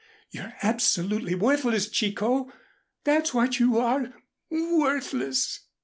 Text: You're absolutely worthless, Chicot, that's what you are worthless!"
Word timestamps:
You're 0.31 0.55
absolutely 0.63 1.35
worthless, 1.35 1.87
Chicot, 1.87 2.47
that's 3.03 3.35
what 3.35 3.59
you 3.59 3.77
are 3.77 4.11
worthless!" 4.49 5.59